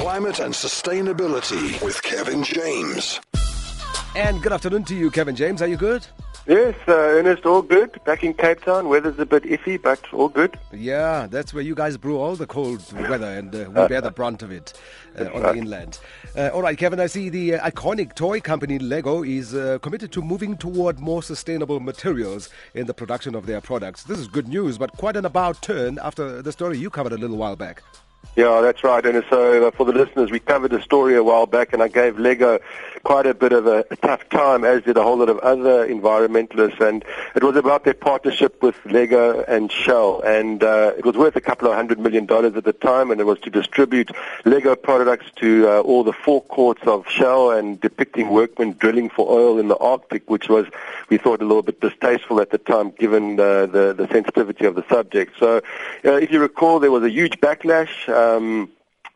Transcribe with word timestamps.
climate 0.00 0.40
and 0.40 0.54
sustainability 0.54 1.78
with 1.84 2.02
Kevin 2.02 2.42
James. 2.42 3.20
And 4.16 4.42
good 4.42 4.50
afternoon 4.50 4.84
to 4.84 4.94
you, 4.94 5.10
Kevin 5.10 5.36
James. 5.36 5.60
Are 5.60 5.66
you 5.66 5.76
good? 5.76 6.06
Yes, 6.46 6.74
uh, 6.88 6.92
Ernest, 6.92 7.44
all 7.44 7.60
good. 7.60 8.02
Back 8.06 8.24
in 8.24 8.32
Cape 8.32 8.64
Town, 8.64 8.88
weather's 8.88 9.18
a 9.18 9.26
bit 9.26 9.42
iffy, 9.42 9.80
but 9.80 10.00
all 10.14 10.30
good. 10.30 10.58
Yeah, 10.72 11.26
that's 11.30 11.52
where 11.52 11.62
you 11.62 11.74
guys 11.74 11.98
brew 11.98 12.18
all 12.18 12.34
the 12.34 12.46
cold 12.46 12.82
weather, 12.94 13.26
and 13.26 13.54
uh, 13.54 13.66
we 13.68 13.88
bear 13.88 14.00
the 14.00 14.10
brunt 14.10 14.42
of 14.42 14.50
it 14.50 14.72
uh, 15.18 15.28
on 15.34 15.42
the 15.42 15.54
inland. 15.54 15.98
Uh, 16.34 16.48
all 16.48 16.62
right, 16.62 16.78
Kevin, 16.78 16.98
I 16.98 17.06
see 17.06 17.28
the 17.28 17.56
uh, 17.56 17.70
iconic 17.70 18.14
toy 18.14 18.40
company 18.40 18.78
Lego 18.78 19.22
is 19.22 19.54
uh, 19.54 19.80
committed 19.82 20.12
to 20.12 20.22
moving 20.22 20.56
toward 20.56 20.98
more 20.98 21.22
sustainable 21.22 21.78
materials 21.78 22.48
in 22.72 22.86
the 22.86 22.94
production 22.94 23.34
of 23.34 23.44
their 23.44 23.60
products. 23.60 24.04
This 24.04 24.18
is 24.18 24.28
good 24.28 24.48
news, 24.48 24.78
but 24.78 24.92
quite 24.92 25.16
an 25.16 25.26
about 25.26 25.60
turn 25.60 25.98
after 26.02 26.40
the 26.40 26.52
story 26.52 26.78
you 26.78 26.88
covered 26.88 27.12
a 27.12 27.18
little 27.18 27.36
while 27.36 27.54
back. 27.54 27.82
Yeah, 28.36 28.60
that's 28.60 28.84
right. 28.84 29.04
And 29.04 29.24
so 29.28 29.66
uh, 29.66 29.70
for 29.72 29.84
the 29.84 29.92
listeners, 29.92 30.30
we 30.30 30.38
covered 30.38 30.72
a 30.72 30.80
story 30.80 31.16
a 31.16 31.22
while 31.22 31.46
back, 31.46 31.72
and 31.72 31.82
I 31.82 31.88
gave 31.88 32.18
Lego 32.18 32.60
quite 33.02 33.26
a 33.26 33.34
bit 33.34 33.52
of 33.52 33.66
a, 33.66 33.84
a 33.90 33.96
tough 33.96 34.28
time, 34.28 34.64
as 34.64 34.82
did 34.82 34.96
a 34.96 35.02
whole 35.02 35.16
lot 35.16 35.28
of 35.28 35.38
other 35.38 35.86
environmentalists. 35.86 36.80
And 36.80 37.04
it 37.34 37.42
was 37.42 37.56
about 37.56 37.84
their 37.84 37.94
partnership 37.94 38.62
with 38.62 38.76
Lego 38.84 39.42
and 39.42 39.70
Shell, 39.70 40.20
and 40.22 40.62
uh, 40.62 40.92
it 40.96 41.04
was 41.04 41.16
worth 41.16 41.36
a 41.36 41.40
couple 41.40 41.68
of 41.68 41.74
hundred 41.74 41.98
million 41.98 42.26
dollars 42.26 42.54
at 42.56 42.64
the 42.64 42.72
time, 42.72 43.10
and 43.10 43.20
it 43.20 43.24
was 43.24 43.38
to 43.40 43.50
distribute 43.50 44.10
Lego 44.44 44.74
products 44.76 45.26
to 45.36 45.68
uh, 45.68 45.80
all 45.80 46.04
the 46.04 46.12
forecourts 46.12 46.82
of 46.86 47.08
Shell 47.08 47.52
and 47.52 47.80
depicting 47.80 48.30
workmen 48.30 48.72
drilling 48.78 49.10
for 49.10 49.30
oil 49.30 49.58
in 49.58 49.68
the 49.68 49.76
Arctic, 49.78 50.28
which 50.28 50.48
was 50.48 50.66
we 51.08 51.18
thought 51.18 51.40
a 51.40 51.44
little 51.44 51.62
bit 51.62 51.80
distasteful 51.80 52.40
at 52.40 52.50
the 52.50 52.58
time, 52.58 52.90
given 52.90 53.38
uh, 53.40 53.66
the 53.66 53.94
the 53.96 54.08
sensitivity 54.08 54.64
of 54.66 54.74
the 54.74 54.86
subject. 54.88 55.34
So, 55.38 55.58
uh, 56.04 56.12
if 56.12 56.30
you 56.30 56.40
recall, 56.40 56.80
there 56.80 56.90
was 56.90 57.02
a 57.02 57.10
huge 57.10 57.40
backlash. 57.40 58.08
Um, 58.08 58.70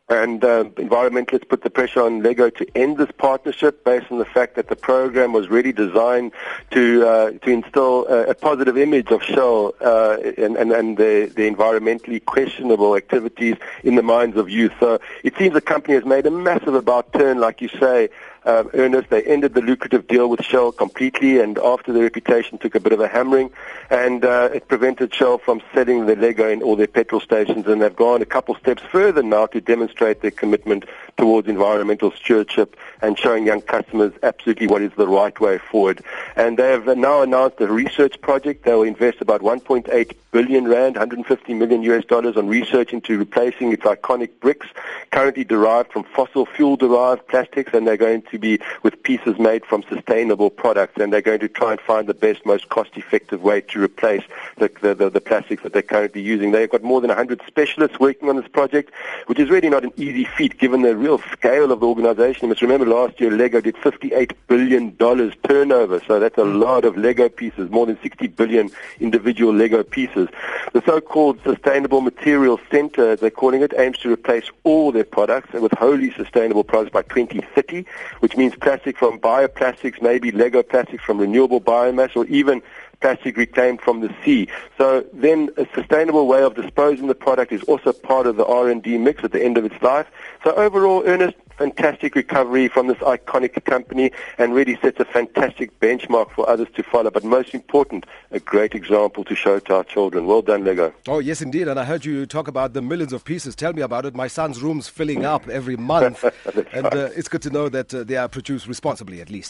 and 0.07 0.43
uh, 0.43 0.65
environmentalists 0.75 1.47
put 1.47 1.63
the 1.63 1.69
pressure 1.69 2.01
on 2.01 2.21
Lego 2.21 2.49
to 2.51 2.77
end 2.77 2.97
this 2.97 3.09
partnership 3.17 3.83
based 3.83 4.11
on 4.11 4.19
the 4.19 4.25
fact 4.25 4.55
that 4.55 4.67
the 4.67 4.75
program 4.75 5.33
was 5.33 5.49
really 5.49 5.71
designed 5.71 6.31
to 6.71 7.07
uh, 7.07 7.31
to 7.31 7.49
instill 7.49 8.05
a, 8.07 8.27
a 8.27 8.35
positive 8.35 8.77
image 8.77 9.09
of 9.09 9.23
Shell 9.23 9.73
uh, 9.81 10.17
and, 10.37 10.55
and, 10.57 10.71
and 10.71 10.97
the, 10.97 11.31
the 11.35 11.49
environmentally 11.49 12.23
questionable 12.23 12.95
activities 12.95 13.55
in 13.83 13.95
the 13.95 14.03
minds 14.03 14.37
of 14.37 14.47
youth. 14.47 14.73
So 14.79 14.99
it 15.23 15.35
seems 15.37 15.53
the 15.53 15.61
company 15.61 15.95
has 15.95 16.05
made 16.05 16.27
a 16.27 16.31
massive 16.31 16.75
about 16.75 17.11
turn, 17.13 17.39
like 17.39 17.61
you 17.61 17.69
say, 17.69 18.09
uh, 18.45 18.63
Ernest. 18.73 19.09
They 19.09 19.23
ended 19.23 19.53
the 19.53 19.61
lucrative 19.61 20.07
deal 20.07 20.29
with 20.29 20.43
Shell 20.43 20.73
completely, 20.73 21.39
and 21.39 21.57
after 21.57 21.91
the 21.91 22.01
reputation 22.01 22.57
took 22.57 22.75
a 22.75 22.79
bit 22.79 22.93
of 22.93 22.99
a 22.99 23.07
hammering, 23.07 23.51
and 23.89 24.23
uh, 24.23 24.49
it 24.53 24.67
prevented 24.67 25.13
Shell 25.13 25.39
from 25.39 25.61
selling 25.73 26.05
the 26.05 26.15
Lego 26.15 26.49
in 26.49 26.61
all 26.61 26.75
their 26.75 26.87
petrol 26.87 27.21
stations. 27.21 27.67
And 27.67 27.81
they've 27.81 27.95
gone 27.95 28.21
a 28.21 28.25
couple 28.25 28.55
steps 28.55 28.83
further 28.83 29.23
now 29.23 29.47
to 29.47 29.61
demonstrate 29.61 30.21
their 30.21 30.31
commitment 30.31 30.85
towards 31.17 31.47
environmental 31.47 32.11
stewardship 32.11 32.75
and 33.01 33.17
showing 33.17 33.45
young 33.45 33.61
customers 33.61 34.13
absolutely 34.23 34.67
what 34.67 34.81
is 34.81 34.91
the 34.97 35.07
right 35.07 35.39
way 35.39 35.57
forward. 35.57 36.03
And 36.35 36.57
they 36.57 36.69
have 36.71 36.85
now 36.97 37.21
announced 37.21 37.61
a 37.61 37.67
research 37.67 38.19
project. 38.19 38.65
They 38.65 38.73
will 38.73 38.83
invest 38.83 39.21
about 39.21 39.41
1.8 39.41 40.15
billion 40.35 40.67
rand, 40.67 40.95
150 40.97 41.53
million 41.53 41.81
US 41.83 42.03
dollars 42.03 42.35
on 42.35 42.49
research 42.49 42.91
into 42.91 43.17
replacing 43.17 43.71
its 43.71 43.83
iconic 43.83 44.29
bricks, 44.41 44.67
currently 45.11 45.45
derived 45.45 45.93
from 45.93 46.03
fossil 46.03 46.45
fuel 46.45 46.75
derived 46.75 47.25
plastics, 47.29 47.73
and 47.73 47.87
they're 47.87 47.95
going 47.95 48.21
to 48.23 48.37
be 48.37 48.59
with 48.83 49.01
pieces 49.03 49.39
made 49.39 49.65
from 49.65 49.81
sustainable 49.83 50.49
products, 50.49 51.01
and 51.01 51.13
they're 51.13 51.21
going 51.21 51.39
to 51.39 51.47
try 51.47 51.71
and 51.71 51.79
find 51.79 52.07
the 52.07 52.13
best, 52.13 52.45
most 52.45 52.67
cost-effective 52.67 53.41
way 53.43 53.61
to 53.61 53.81
replace 53.81 54.23
the, 54.57 54.69
the, 54.81 54.93
the, 54.93 55.09
the 55.09 55.21
plastics 55.21 55.63
that 55.63 55.71
they're 55.71 55.81
currently 55.81 56.21
using. 56.21 56.51
They've 56.51 56.69
got 56.69 56.83
more 56.83 56.99
than 56.99 57.07
100 57.07 57.41
specialists 57.47 57.97
working 57.97 58.27
on 58.27 58.35
this 58.35 58.49
project, 58.49 58.91
which 59.27 59.39
is 59.39 59.49
really 59.49 59.69
not 59.69 59.85
an 59.85 59.93
easy 59.95 60.25
feat 60.25 60.59
given 60.59 60.81
the 60.81 60.97
real 60.97 61.19
scale 61.31 61.71
of 61.71 61.79
the 61.79 61.87
organization. 61.87 62.41
You 62.41 62.49
must 62.49 62.61
remember 62.61 62.85
last 62.85 63.21
year 63.21 63.31
Lego 63.31 63.61
did 63.61 63.75
$58 63.75 64.33
billion 64.49 64.97
turnover, 64.97 66.01
so 66.05 66.19
that's 66.25 66.39
a 66.39 66.43
hmm. 66.43 66.59
lot 66.59 66.85
of 66.85 66.97
Lego 66.97 67.29
pieces, 67.29 67.69
more 67.69 67.85
than 67.85 67.99
60 68.01 68.25
billion 68.29 68.71
individual 68.99 69.53
Lego 69.53 69.83
pieces. 69.83 70.27
The 70.73 70.81
so-called 70.83 71.39
Sustainable 71.43 72.01
Materials 72.01 72.59
Center, 72.71 73.11
as 73.11 73.19
they're 73.19 73.29
calling 73.29 73.61
it, 73.61 73.73
aims 73.77 73.99
to 73.99 74.11
replace 74.11 74.49
all 74.63 74.91
their 74.91 75.03
products 75.03 75.53
with 75.53 75.71
wholly 75.73 76.11
sustainable 76.13 76.63
products 76.63 76.91
by 76.91 77.03
2030, 77.03 77.85
which 78.21 78.35
means 78.35 78.55
plastic 78.55 78.97
from 78.97 79.19
bioplastics, 79.19 80.01
maybe 80.01 80.31
Lego 80.31 80.63
plastics 80.63 81.03
from 81.03 81.19
renewable 81.19 81.61
biomass, 81.61 82.15
or 82.15 82.25
even 82.25 82.63
plastic 82.99 83.37
reclaimed 83.37 83.81
from 83.81 84.01
the 84.01 84.13
sea. 84.23 84.47
So 84.77 85.05
then 85.13 85.49
a 85.57 85.67
sustainable 85.73 86.27
way 86.27 86.43
of 86.43 86.55
disposing 86.55 87.07
the 87.07 87.15
product 87.15 87.51
is 87.51 87.63
also 87.63 87.93
part 87.93 88.27
of 88.27 88.37
the 88.37 88.45
R&D 88.45 88.97
mix 88.97 89.23
at 89.23 89.31
the 89.31 89.43
end 89.43 89.57
of 89.57 89.65
its 89.65 89.81
life. 89.81 90.07
So 90.43 90.53
overall, 90.55 91.03
Ernest, 91.05 91.35
fantastic 91.57 92.15
recovery 92.15 92.67
from 92.67 92.87
this 92.87 92.97
iconic 92.97 93.63
company 93.65 94.11
and 94.37 94.53
really 94.53 94.77
sets 94.81 94.99
a 94.99 95.05
fantastic 95.05 95.77
benchmark 95.79 96.31
for 96.31 96.47
others 96.49 96.67
to 96.75 96.83
follow. 96.83 97.11
But 97.11 97.23
most 97.23 97.53
important, 97.53 98.05
a 98.31 98.39
great 98.39 98.75
example 98.75 99.23
to 99.25 99.35
show 99.35 99.59
to 99.59 99.75
our 99.75 99.83
children. 99.83 100.25
Well 100.25 100.41
done, 100.41 100.63
Lego. 100.63 100.93
Oh, 101.07 101.19
yes, 101.19 101.41
indeed. 101.41 101.67
And 101.67 101.79
I 101.79 101.85
heard 101.85 102.05
you 102.05 102.25
talk 102.25 102.47
about 102.47 102.73
the 102.73 102.81
millions 102.81 103.13
of 103.13 103.23
pieces. 103.23 103.55
Tell 103.55 103.73
me 103.73 103.81
about 103.81 104.05
it. 104.05 104.15
My 104.15 104.27
son's 104.27 104.61
room's 104.61 104.87
filling 104.87 105.25
up 105.25 105.47
every 105.47 105.77
month. 105.77 106.23
and 106.73 106.85
uh, 106.87 107.09
it's 107.15 107.27
good 107.27 107.41
to 107.43 107.49
know 107.49 107.69
that 107.69 107.93
uh, 107.93 108.03
they 108.03 108.17
are 108.17 108.27
produced 108.27 108.67
responsibly, 108.67 109.21
at 109.21 109.29
least. 109.29 109.43